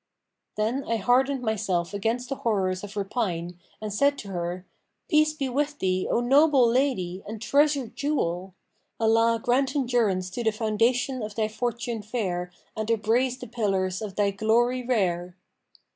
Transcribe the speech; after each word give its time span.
Then 0.57 0.83
I 0.85 0.97
hardened 0.97 1.43
myself 1.43 1.93
against 1.93 2.27
the 2.29 2.37
horrors 2.37 2.83
of 2.83 2.97
repine 2.97 3.59
and 3.79 3.93
said 3.93 4.17
to 4.17 4.29
her, 4.29 4.65
'Peace 5.07 5.33
be 5.33 5.47
with 5.47 5.77
thee, 5.77 6.07
O 6.09 6.21
noble 6.21 6.67
Lady, 6.67 7.21
and 7.27 7.39
treasured 7.39 7.95
jewel! 7.95 8.55
Allah 8.99 9.39
grant 9.39 9.75
endurance 9.75 10.31
to 10.31 10.43
the 10.43 10.51
foundation 10.51 11.21
of 11.21 11.35
thy 11.35 11.47
fortune 11.47 12.01
fair 12.01 12.51
and 12.75 12.89
upraise 12.89 13.37
the 13.37 13.45
pillars 13.45 14.01
of 14.01 14.15
thy 14.15 14.31
glory 14.31 14.81
rare!' 14.81 15.37